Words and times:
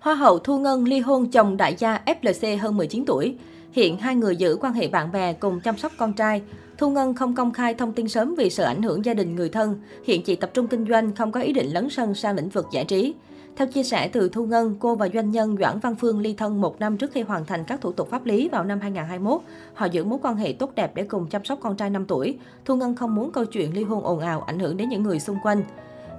Hoa 0.00 0.14
hậu 0.14 0.38
Thu 0.38 0.58
Ngân 0.58 0.84
ly 0.84 1.00
hôn 1.00 1.30
chồng 1.30 1.56
đại 1.56 1.74
gia 1.78 2.00
FLC 2.06 2.58
hơn 2.58 2.76
19 2.76 3.04
tuổi. 3.06 3.36
Hiện 3.72 3.96
hai 3.96 4.16
người 4.16 4.36
giữ 4.36 4.58
quan 4.60 4.72
hệ 4.72 4.88
bạn 4.88 5.12
bè 5.12 5.32
cùng 5.32 5.60
chăm 5.60 5.78
sóc 5.78 5.92
con 5.98 6.12
trai. 6.12 6.42
Thu 6.78 6.90
Ngân 6.90 7.14
không 7.14 7.34
công 7.34 7.52
khai 7.52 7.74
thông 7.74 7.92
tin 7.92 8.08
sớm 8.08 8.34
vì 8.34 8.50
sợ 8.50 8.64
ảnh 8.64 8.82
hưởng 8.82 9.04
gia 9.04 9.14
đình 9.14 9.36
người 9.36 9.48
thân. 9.48 9.80
Hiện 10.04 10.22
chị 10.22 10.36
tập 10.36 10.50
trung 10.54 10.66
kinh 10.66 10.86
doanh, 10.88 11.14
không 11.14 11.32
có 11.32 11.40
ý 11.40 11.52
định 11.52 11.66
lấn 11.66 11.90
sân 11.90 12.14
sang 12.14 12.36
lĩnh 12.36 12.48
vực 12.48 12.66
giải 12.72 12.84
trí. 12.84 13.14
Theo 13.56 13.66
chia 13.66 13.82
sẻ 13.82 14.08
từ 14.08 14.28
Thu 14.28 14.46
Ngân, 14.46 14.76
cô 14.78 14.94
và 14.94 15.08
doanh 15.14 15.30
nhân 15.30 15.56
Doãn 15.60 15.78
Văn 15.78 15.94
Phương 15.94 16.20
ly 16.20 16.34
thân 16.34 16.60
một 16.60 16.80
năm 16.80 16.96
trước 16.96 17.12
khi 17.12 17.20
hoàn 17.20 17.44
thành 17.44 17.64
các 17.64 17.80
thủ 17.80 17.92
tục 17.92 18.10
pháp 18.10 18.26
lý 18.26 18.48
vào 18.48 18.64
năm 18.64 18.80
2021. 18.80 19.40
Họ 19.74 19.86
giữ 19.86 20.04
mối 20.04 20.18
quan 20.22 20.36
hệ 20.36 20.52
tốt 20.52 20.74
đẹp 20.74 20.94
để 20.94 21.02
cùng 21.02 21.26
chăm 21.26 21.44
sóc 21.44 21.58
con 21.62 21.76
trai 21.76 21.90
5 21.90 22.04
tuổi. 22.06 22.38
Thu 22.64 22.76
Ngân 22.76 22.94
không 22.94 23.14
muốn 23.14 23.32
câu 23.32 23.44
chuyện 23.44 23.74
ly 23.74 23.82
hôn 23.82 24.04
ồn 24.04 24.20
ào 24.20 24.40
ảnh 24.40 24.58
hưởng 24.58 24.76
đến 24.76 24.88
những 24.88 25.02
người 25.02 25.20
xung 25.20 25.36
quanh. 25.42 25.62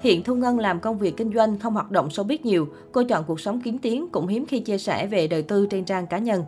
Hiện 0.01 0.23
Thu 0.23 0.35
Ngân 0.35 0.59
làm 0.59 0.79
công 0.79 0.97
việc 0.97 1.17
kinh 1.17 1.33
doanh, 1.33 1.59
không 1.59 1.73
hoạt 1.73 1.91
động 1.91 2.07
showbiz 2.07 2.37
nhiều. 2.43 2.67
Cô 2.91 3.03
chọn 3.03 3.23
cuộc 3.27 3.39
sống 3.39 3.61
kiếm 3.61 3.77
tiếng, 3.77 4.09
cũng 4.11 4.27
hiếm 4.27 4.45
khi 4.45 4.59
chia 4.59 4.77
sẻ 4.77 5.07
về 5.07 5.27
đời 5.27 5.41
tư 5.41 5.65
trên 5.69 5.85
trang 5.85 6.07
cá 6.07 6.17
nhân. 6.17 6.43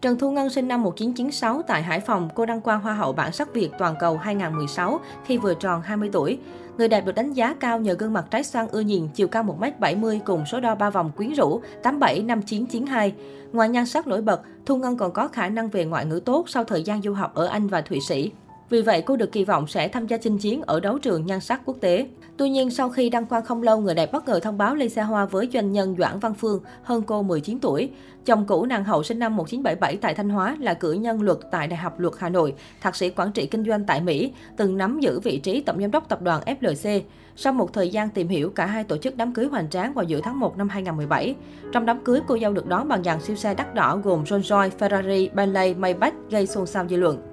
Trần 0.00 0.18
Thu 0.18 0.30
Ngân 0.30 0.50
sinh 0.50 0.68
năm 0.68 0.82
1996 0.82 1.62
tại 1.62 1.82
Hải 1.82 2.00
Phòng, 2.00 2.28
cô 2.34 2.46
đăng 2.46 2.60
quang 2.60 2.80
Hoa 2.80 2.94
hậu 2.94 3.12
bản 3.12 3.32
sắc 3.32 3.54
Việt 3.54 3.70
toàn 3.78 3.94
cầu 4.00 4.16
2016 4.16 5.00
khi 5.26 5.38
vừa 5.38 5.54
tròn 5.54 5.82
20 5.82 6.10
tuổi. 6.12 6.38
Người 6.78 6.88
đẹp 6.88 7.00
được 7.06 7.14
đánh 7.14 7.32
giá 7.32 7.54
cao 7.60 7.80
nhờ 7.80 7.94
gương 7.94 8.12
mặt 8.12 8.24
trái 8.30 8.44
xoan 8.44 8.68
ưa 8.68 8.80
nhìn, 8.80 9.08
chiều 9.14 9.28
cao 9.28 9.44
1m70 9.44 10.18
cùng 10.24 10.46
số 10.46 10.60
đo 10.60 10.74
ba 10.74 10.90
vòng 10.90 11.10
quyến 11.16 11.32
rũ 11.32 11.60
875992. 11.82 13.14
Ngoài 13.52 13.68
nhan 13.68 13.86
sắc 13.86 14.06
nổi 14.06 14.22
bật, 14.22 14.40
Thu 14.66 14.76
Ngân 14.76 14.96
còn 14.96 15.12
có 15.12 15.28
khả 15.28 15.48
năng 15.48 15.68
về 15.68 15.84
ngoại 15.84 16.06
ngữ 16.06 16.20
tốt 16.24 16.48
sau 16.48 16.64
thời 16.64 16.82
gian 16.82 17.02
du 17.02 17.12
học 17.12 17.34
ở 17.34 17.46
Anh 17.46 17.68
và 17.68 17.80
Thụy 17.80 18.00
Sĩ. 18.00 18.32
Vì 18.70 18.82
vậy, 18.82 19.02
cô 19.02 19.16
được 19.16 19.32
kỳ 19.32 19.44
vọng 19.44 19.66
sẽ 19.66 19.88
tham 19.88 20.06
gia 20.06 20.16
chinh 20.16 20.38
chiến 20.38 20.62
ở 20.62 20.80
đấu 20.80 20.98
trường 20.98 21.26
nhan 21.26 21.40
sắc 21.40 21.60
quốc 21.64 21.76
tế. 21.80 22.06
Tuy 22.36 22.50
nhiên, 22.50 22.70
sau 22.70 22.88
khi 22.88 23.10
đăng 23.10 23.26
quang 23.26 23.44
không 23.44 23.62
lâu, 23.62 23.80
người 23.80 23.94
đẹp 23.94 24.12
bất 24.12 24.28
ngờ 24.28 24.40
thông 24.40 24.58
báo 24.58 24.74
ly 24.74 24.88
xe 24.88 25.02
hoa 25.02 25.24
với 25.24 25.48
doanh 25.52 25.72
nhân 25.72 25.96
Doãn 25.98 26.18
Văn 26.18 26.34
Phương, 26.34 26.60
hơn 26.82 27.02
cô 27.02 27.22
19 27.22 27.58
tuổi. 27.60 27.90
Chồng 28.24 28.44
cũ 28.46 28.66
nàng 28.66 28.84
hậu 28.84 29.02
sinh 29.02 29.18
năm 29.18 29.36
1977 29.36 29.96
tại 29.96 30.14
Thanh 30.14 30.28
Hóa 30.28 30.56
là 30.60 30.74
cử 30.74 30.92
nhân 30.92 31.22
luật 31.22 31.38
tại 31.50 31.66
Đại 31.66 31.76
học 31.76 32.00
Luật 32.00 32.14
Hà 32.18 32.28
Nội, 32.28 32.54
thạc 32.80 32.96
sĩ 32.96 33.10
quản 33.10 33.32
trị 33.32 33.46
kinh 33.46 33.64
doanh 33.64 33.84
tại 33.84 34.00
Mỹ, 34.00 34.32
từng 34.56 34.76
nắm 34.76 35.00
giữ 35.00 35.20
vị 35.20 35.38
trí 35.38 35.60
tổng 35.60 35.80
giám 35.80 35.90
đốc 35.90 36.08
tập 36.08 36.22
đoàn 36.22 36.42
FLC. 36.60 37.00
Sau 37.36 37.52
một 37.52 37.72
thời 37.72 37.88
gian 37.88 38.08
tìm 38.08 38.28
hiểu, 38.28 38.50
cả 38.50 38.66
hai 38.66 38.84
tổ 38.84 38.96
chức 38.96 39.16
đám 39.16 39.34
cưới 39.34 39.46
hoành 39.46 39.70
tráng 39.70 39.94
vào 39.94 40.04
giữa 40.04 40.20
tháng 40.20 40.40
1 40.40 40.58
năm 40.58 40.68
2017. 40.68 41.34
Trong 41.72 41.86
đám 41.86 42.04
cưới, 42.04 42.20
cô 42.26 42.38
dâu 42.38 42.52
được 42.52 42.66
đón 42.66 42.88
bằng 42.88 43.04
dàn 43.04 43.20
siêu 43.20 43.36
xe 43.36 43.54
đắt 43.54 43.74
đỏ 43.74 44.00
gồm 44.04 44.24
Rolls-Royce, 44.24 44.70
Ferrari, 44.78 45.28
Bentley, 45.34 45.74
Maybach 45.74 46.14
gây 46.30 46.46
xôn 46.46 46.66
xao 46.66 46.88
dư 46.88 46.96
luận. 46.96 47.27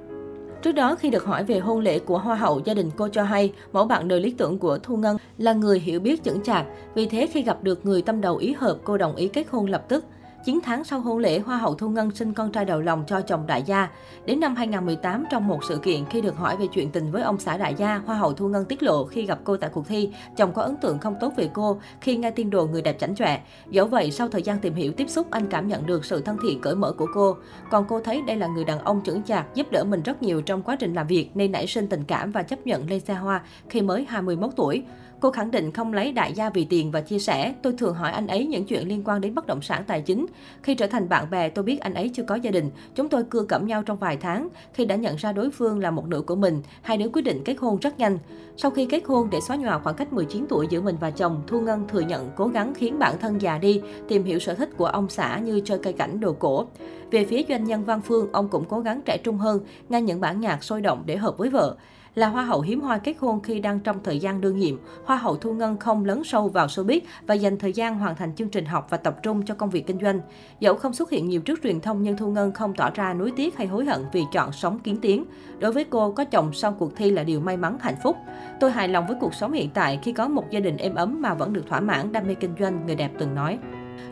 Trước 0.66 0.72
đó, 0.72 0.96
khi 0.96 1.10
được 1.10 1.26
hỏi 1.26 1.44
về 1.44 1.60
hôn 1.60 1.80
lễ 1.80 2.00
của 2.00 2.18
Hoa 2.18 2.36
hậu, 2.36 2.62
gia 2.66 2.74
đình 2.74 2.92
cô 2.98 3.08
cho 3.08 3.24
hay 3.24 3.54
mẫu 3.74 3.86
bạn 3.86 4.08
đời 4.08 4.20
lý 4.20 4.36
tưởng 4.38 4.60
của 4.60 4.78
Thu 4.78 4.98
Ngân 4.98 5.18
là 5.38 5.54
người 5.54 5.80
hiểu 5.80 6.00
biết 6.00 6.24
chững 6.24 6.44
chạc. 6.44 6.66
Vì 6.96 7.06
thế, 7.06 7.28
khi 7.32 7.42
gặp 7.42 7.64
được 7.64 7.86
người 7.86 8.02
tâm 8.02 8.22
đầu 8.22 8.38
ý 8.38 8.54
hợp, 8.54 8.78
cô 8.84 8.98
đồng 8.98 9.16
ý 9.16 9.28
kết 9.28 9.48
hôn 9.50 9.66
lập 9.66 9.86
tức. 9.90 10.06
9 10.46 10.60
tháng 10.64 10.84
sau 10.84 11.00
hôn 11.00 11.18
lễ, 11.18 11.40
Hoa 11.40 11.58
hậu 11.58 11.76
Thu 11.76 11.90
Ngân 11.90 12.12
sinh 12.12 12.34
con 12.34 12.52
trai 12.52 12.66
đầu 12.66 12.82
lòng 12.82 13.04
cho 13.08 13.22
chồng 13.22 13.48
đại 13.48 13.64
gia. 13.64 13.90
Đến 14.26 14.40
năm 14.40 14.56
2018, 14.56 15.26
trong 15.32 15.48
một 15.48 15.60
sự 15.70 15.78
kiện 15.78 16.06
khi 16.06 16.22
được 16.22 16.38
hỏi 16.38 16.58
về 16.58 16.68
chuyện 16.68 16.92
tình 16.92 17.12
với 17.12 17.22
ông 17.22 17.40
xã 17.40 17.58
đại 17.58 17.76
gia, 17.78 17.96
Hoa 18.06 18.16
hậu 18.16 18.34
Thu 18.34 18.48
Ngân 18.48 18.66
tiết 18.66 18.84
lộ 18.84 19.06
khi 19.06 19.26
gặp 19.26 19.40
cô 19.44 19.58
tại 19.58 19.70
cuộc 19.74 19.88
thi, 19.88 20.10
chồng 20.38 20.54
có 20.54 20.62
ấn 20.62 20.78
tượng 20.78 21.00
không 21.00 21.16
tốt 21.20 21.34
về 21.38 21.50
cô 21.54 21.80
khi 22.02 22.18
nghe 22.18 22.32
tin 22.32 22.50
đồn 22.50 22.72
người 22.72 22.82
đẹp 22.82 23.00
chảnh 23.00 23.16
chọe. 23.16 23.42
Dẫu 23.70 23.88
vậy, 23.88 24.12
sau 24.12 24.28
thời 24.28 24.42
gian 24.42 24.60
tìm 24.60 24.74
hiểu 24.74 24.92
tiếp 24.92 25.10
xúc, 25.10 25.28
anh 25.32 25.48
cảm 25.48 25.68
nhận 25.68 25.86
được 25.86 26.06
sự 26.06 26.22
thân 26.22 26.38
thiện 26.44 26.62
cởi 26.62 26.76
mở 26.76 26.92
của 26.92 27.08
cô. 27.14 27.38
Còn 27.72 27.86
cô 27.88 28.00
thấy 28.00 28.22
đây 28.22 28.36
là 28.36 28.48
người 28.48 28.64
đàn 28.64 28.80
ông 28.80 29.02
trưởng 29.04 29.24
chạc, 29.24 29.56
giúp 29.56 29.68
đỡ 29.72 29.84
mình 29.84 30.04
rất 30.04 30.24
nhiều 30.24 30.42
trong 30.42 30.62
quá 30.62 30.76
trình 30.76 30.94
làm 30.94 31.08
việc 31.08 31.30
nên 31.34 31.52
nảy 31.52 31.68
sinh 31.68 31.88
tình 31.88 32.04
cảm 32.04 32.32
và 32.32 32.44
chấp 32.44 32.68
nhận 32.68 32.90
lên 32.90 33.00
xe 33.00 33.14
hoa 33.14 33.42
khi 33.70 33.82
mới 33.82 34.06
21 34.10 34.50
tuổi. 34.56 34.84
Cô 35.20 35.32
khẳng 35.32 35.52
định 35.52 35.72
không 35.72 35.94
lấy 35.94 36.12
đại 36.12 36.34
gia 36.34 36.50
vì 36.50 36.66
tiền 36.66 36.92
và 36.92 37.02
chia 37.02 37.20
sẻ. 37.20 37.54
Tôi 37.62 37.74
thường 37.78 37.96
hỏi 37.96 38.12
anh 38.12 38.28
ấy 38.28 38.46
những 38.46 38.66
chuyện 38.66 38.88
liên 38.88 39.02
quan 39.06 39.22
đến 39.22 39.36
bất 39.36 39.48
động 39.48 39.62
sản 39.62 39.84
tài 39.88 40.02
chính. 40.02 40.26
Khi 40.64 40.76
trở 40.76 40.88
thành 40.88 41.10
bạn 41.10 41.30
bè, 41.30 41.50
tôi 41.50 41.64
biết 41.64 41.80
anh 41.80 41.94
ấy 41.94 42.12
chưa 42.14 42.24
có 42.24 42.36
gia 42.36 42.52
đình. 42.52 42.70
Chúng 42.96 43.10
tôi 43.10 43.24
cưa 43.24 43.44
cẩm 43.44 43.68
nhau 43.68 43.84
trong 43.84 43.98
vài 43.98 44.18
tháng. 44.18 44.48
Khi 44.74 44.86
đã 44.86 44.96
nhận 44.96 45.16
ra 45.16 45.32
đối 45.32 45.52
phương 45.52 45.80
là 45.80 45.92
một 45.92 46.08
nửa 46.08 46.22
của 46.22 46.36
mình, 46.36 46.62
hai 46.82 46.98
đứa 46.98 47.10
quyết 47.14 47.22
định 47.22 47.42
kết 47.46 47.56
hôn 47.60 47.80
rất 47.80 48.00
nhanh. 48.00 48.18
Sau 48.58 48.72
khi 48.72 48.86
kết 48.86 49.04
hôn 49.06 49.30
để 49.32 49.42
xóa 49.42 49.56
nhòa 49.56 49.80
khoảng 49.80 49.96
cách 49.96 50.14
19 50.14 50.46
tuổi 50.50 50.68
giữa 50.70 50.82
mình 50.82 50.96
và 51.00 51.12
chồng, 51.12 51.44
Thu 51.48 51.62
Ngân 51.62 51.88
thừa 51.88 52.00
nhận 52.00 52.30
cố 52.36 52.48
gắng 52.48 52.74
khiến 52.74 53.00
bản 53.00 53.16
thân 53.20 53.42
già 53.42 53.58
đi, 53.58 53.82
tìm 54.08 54.24
hiểu 54.24 54.40
sở 54.40 54.54
thích 54.54 54.70
của 54.78 54.86
ông 54.86 55.10
xã 55.10 55.40
như 55.40 55.62
chơi 55.66 55.80
cây 55.84 55.94
cảnh 55.94 56.20
đồ 56.20 56.34
cổ. 56.34 56.66
Về 57.12 57.26
phía 57.26 57.42
doanh 57.50 57.64
nhân 57.64 57.84
Văn 57.84 58.02
Phương, 58.02 58.32
ông 58.32 58.48
cũng 58.50 58.66
cố 58.70 58.80
gắng 58.80 59.02
trẻ 59.06 59.18
trung 59.18 59.38
hơn, 59.38 59.60
nghe 59.90 60.02
những 60.02 60.22
bản 60.22 60.42
nhạc 60.42 60.64
sôi 60.64 60.82
động 60.82 61.04
để 61.06 61.18
hợp 61.18 61.38
với 61.38 61.50
vợ. 61.50 61.76
Là 62.16 62.28
hoa 62.28 62.44
hậu 62.44 62.62
hiếm 62.62 62.82
hoi 62.82 63.00
kết 63.00 63.16
hôn 63.20 63.42
khi 63.42 63.60
đang 63.60 63.80
trong 63.80 64.04
thời 64.04 64.20
gian 64.20 64.42
đương 64.42 64.58
nhiệm, 64.58 64.76
hoa 65.06 65.18
hậu 65.18 65.36
Thu 65.36 65.54
Ngân 65.54 65.78
không 65.78 66.06
lấn 66.06 66.24
sâu 66.24 66.48
vào 66.50 66.68
showbiz 66.68 67.00
và 67.28 67.34
dành 67.34 67.58
thời 67.58 67.74
gian 67.74 68.00
hoàn 68.00 68.16
thành 68.16 68.36
chương 68.36 68.50
trình 68.50 68.66
học 68.66 68.88
và 68.90 68.98
tập 68.98 69.24
trung 69.24 69.46
cho 69.46 69.56
công 69.56 69.70
việc 69.70 69.88
kinh 69.88 70.00
doanh. 70.00 70.20
Dẫu 70.60 70.76
không 70.76 70.94
xuất 70.94 71.10
hiện 71.10 71.28
nhiều 71.28 71.42
trước 71.42 71.60
truyền 71.64 71.80
thông 71.82 72.04
nhưng 72.04 72.18
Thu 72.18 72.32
Ngân 72.32 72.52
không 72.52 72.74
tỏ 72.74 72.90
ra 72.90 73.14
nuối 73.14 73.32
tiếc 73.36 73.58
hay 73.58 73.68
hối 73.68 73.86
hận 73.86 74.06
vì 74.14 74.24
chọn 74.32 74.52
sống 74.52 74.80
kiến 74.80 74.98
tiếng. 75.02 75.26
Đối 75.60 75.72
với 75.72 75.84
cô, 75.84 76.12
có 76.12 76.26
chồng 76.26 76.54
sau 76.54 76.72
cuộc 76.72 76.96
thi 76.96 77.12
là 77.12 77.24
điều 77.24 77.40
may 77.40 77.58
mắn 77.58 77.78
hạnh 77.82 77.98
phúc. 78.04 78.16
Tôi 78.60 78.72
hài 78.72 78.88
lòng 78.88 79.08
với 79.08 79.18
cuộc 79.20 79.34
sống 79.34 79.52
hiện 79.52 79.70
tại 79.74 80.00
khi 80.04 80.12
có 80.12 80.28
một 80.28 80.46
gia 80.50 80.60
đình 80.60 80.78
êm 80.78 80.96
ấm 80.96 81.22
mà 81.22 81.34
vẫn 81.34 81.54
được 81.54 81.68
thỏa 81.68 81.80
mãn 81.80 82.12
đam 82.12 82.28
mê 82.28 82.34
kinh 82.34 82.56
doanh, 82.60 82.86
người 82.86 82.96
đẹp 82.96 83.12
từng 83.20 83.36
nói. 83.36 83.60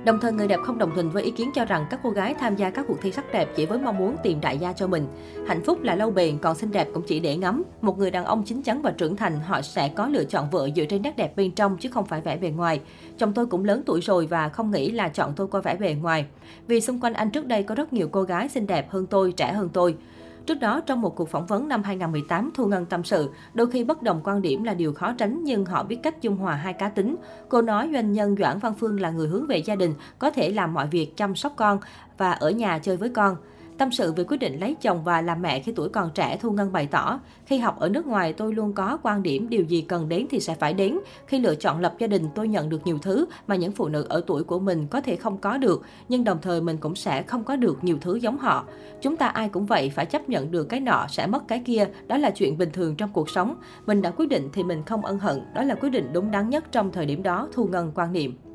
Đồng 0.06 0.20
thời, 0.20 0.32
người 0.32 0.48
đẹp 0.48 0.60
không 0.64 0.78
đồng 0.78 0.92
tình 0.96 1.10
với 1.10 1.24
ý 1.24 1.32
kiến 1.32 1.52
cho 1.56 1.66
rằng 1.66 1.86
các 1.90 2.00
cô 2.04 2.10
gái 2.10 2.34
tham 2.34 2.56
gia 2.56 2.70
các 2.70 2.86
cuộc 2.88 3.02
thi 3.02 3.12
sắc 3.12 3.32
đẹp 3.34 3.50
chỉ 3.56 3.66
với 3.66 3.80
mong 3.80 3.98
muốn 3.98 4.16
tìm 4.24 4.42
đại 4.42 4.58
gia 4.58 4.74
cho 4.74 4.88
mình. 4.88 5.08
Hạnh 5.48 5.62
phúc 5.66 5.82
là 5.82 5.96
lâu 5.96 6.12
bền, 6.12 6.38
còn 6.38 6.56
xinh 6.56 6.72
đẹp 6.72 6.88
cũng 6.94 7.04
chỉ 7.08 7.20
để 7.20 7.38
ngắm. 7.38 7.64
Một 7.82 7.98
người 7.98 8.12
đàn 8.12 8.26
ông 8.26 8.44
chín 8.44 8.62
chắn 8.62 8.82
và 8.82 8.92
trưởng 8.92 9.16
thành, 9.16 9.40
họ 9.40 9.62
sẽ 9.62 9.90
có 9.96 10.08
lựa 10.08 10.24
chọn 10.24 10.50
vợ 10.50 10.70
dựa 10.76 10.86
trên 10.86 11.02
nét 11.02 11.18
đẹp 11.18 11.36
bên 11.36 11.52
trong 11.52 11.78
chứ 11.78 11.90
không 11.90 12.06
phải 12.06 12.22
vẻ 12.22 12.38
bề 12.38 12.50
ngoài. 12.50 12.82
Chồng 13.18 13.34
tôi 13.34 13.46
cũng 13.46 13.66
lớn 13.66 13.84
tuổi 13.86 14.02
rồi 14.02 14.26
và 14.26 14.50
không 14.50 14.72
nghĩ 14.72 14.92
là 14.92 15.10
chọn 15.10 15.34
tôi 15.36 15.48
qua 15.48 15.62
vẻ 15.62 15.76
bề 15.76 15.96
ngoài. 16.02 16.26
Vì 16.68 16.82
xung 16.82 17.00
quanh 17.00 17.14
anh 17.14 17.30
trước 17.30 17.46
đây 17.46 17.64
có 17.64 17.76
rất 17.76 17.94
nhiều 17.94 18.10
cô 18.12 18.24
gái 18.24 18.50
xinh 18.50 18.68
đẹp 18.68 18.90
hơn 18.90 19.06
tôi, 19.08 19.32
trẻ 19.32 19.54
hơn 19.54 19.70
tôi. 19.74 19.96
Trước 20.46 20.60
đó, 20.60 20.82
trong 20.86 21.02
một 21.02 21.16
cuộc 21.16 21.30
phỏng 21.30 21.46
vấn 21.46 21.68
năm 21.68 21.84
2018, 21.84 22.52
Thu 22.54 22.66
Ngân 22.66 22.86
tâm 22.86 23.04
sự, 23.04 23.30
đôi 23.54 23.72
khi 23.72 23.84
bất 23.84 24.02
đồng 24.02 24.22
quan 24.24 24.42
điểm 24.42 24.64
là 24.64 24.74
điều 24.74 24.94
khó 24.94 25.14
tránh 25.18 25.44
nhưng 25.44 25.66
họ 25.66 25.84
biết 25.84 26.00
cách 26.04 26.22
dung 26.22 26.38
hòa 26.38 26.56
hai 26.56 26.74
cá 26.74 26.90
tính. 26.90 27.16
Cô 27.50 27.62
nói 27.62 27.90
doanh 27.94 28.12
nhân 28.12 28.36
Doãn 28.40 28.60
Văn 28.60 28.74
Phương 28.80 29.02
là 29.02 29.10
người 29.10 29.28
hướng 29.28 29.48
về 29.48 29.58
gia 29.58 29.76
đình, 29.76 29.94
có 30.20 30.32
thể 30.32 30.50
làm 30.50 30.74
mọi 30.74 30.88
việc 30.88 31.18
chăm 31.18 31.36
sóc 31.36 31.54
con 31.56 31.80
và 32.18 32.32
ở 32.32 32.50
nhà 32.50 32.80
chơi 32.80 32.98
với 32.98 33.10
con. 33.10 33.36
Tâm 33.78 33.92
sự 33.92 34.14
về 34.14 34.24
quyết 34.24 34.38
định 34.38 34.60
lấy 34.60 34.76
chồng 34.82 35.04
và 35.04 35.22
làm 35.22 35.42
mẹ 35.42 35.60
khi 35.60 35.72
tuổi 35.76 35.90
còn 35.90 36.10
trẻ, 36.16 36.38
Thu 36.42 36.52
Ngân 36.52 36.72
bày 36.72 36.88
tỏ, 36.88 37.20
khi 37.46 37.58
học 37.58 37.80
ở 37.80 37.90
nước 37.90 38.08
ngoài 38.08 38.34
tôi 38.34 38.54
luôn 38.54 38.74
có 38.74 38.98
quan 39.04 39.24
điểm 39.24 39.50
điều 39.50 39.64
gì 39.64 39.82
cần 39.82 40.10
đến 40.10 40.28
thì 40.30 40.40
sẽ 40.40 40.56
phải 40.56 40.74
đến. 40.74 41.00
Khi 41.28 41.40
lựa 41.40 41.56
chọn 41.56 41.80
lập 41.80 41.96
gia 42.00 42.08
đình 42.08 42.26
tôi 42.36 42.48
nhận 42.48 42.70
được 42.70 42.82
nhiều 42.86 42.98
thứ 43.02 43.26
mà 43.48 43.56
những 43.56 43.72
phụ 43.72 43.88
nữ 43.88 44.06
ở 44.10 44.22
tuổi 44.28 44.44
của 44.44 44.60
mình 44.60 44.88
có 44.88 45.02
thể 45.02 45.16
không 45.16 45.38
có 45.38 45.58
được, 45.58 45.82
nhưng 46.10 46.24
đồng 46.24 46.38
thời 46.42 46.62
mình 46.62 46.78
cũng 46.78 46.96
sẽ 46.96 47.24
không 47.24 47.44
có 47.44 47.56
được 47.56 47.84
nhiều 47.84 47.98
thứ 48.02 48.16
giống 48.16 48.38
họ. 48.38 48.66
Chúng 49.02 49.18
ta 49.18 49.28
ai 49.28 49.50
cũng 49.50 49.66
vậy, 49.66 49.92
phải 49.96 50.06
chấp 50.06 50.30
nhận 50.30 50.52
được 50.52 50.64
cái 50.64 50.80
nọ 50.80 51.06
sẽ 51.10 51.28
mất 51.28 51.48
cái 51.48 51.62
kia, 51.66 51.88
đó 52.08 52.18
là 52.18 52.30
chuyện 52.30 52.58
bình 52.58 52.70
thường 52.74 52.96
trong 52.96 53.10
cuộc 53.14 53.30
sống. 53.30 53.56
Mình 53.86 54.02
đã 54.02 54.12
quyết 54.12 54.30
định 54.30 54.50
thì 54.54 54.64
mình 54.64 54.84
không 54.86 55.06
ân 55.06 55.20
hận, 55.20 55.42
đó 55.56 55.64
là 55.64 55.76
quyết 55.76 55.90
định 55.90 56.10
đúng 56.14 56.32
đắn 56.32 56.50
nhất 56.50 56.64
trong 56.72 56.92
thời 56.92 57.06
điểm 57.06 57.24
đó, 57.24 57.48
Thu 57.54 57.66
Ngân 57.66 57.92
quan 57.96 58.14
niệm. 58.14 58.53